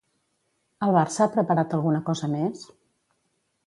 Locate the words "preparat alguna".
1.37-2.03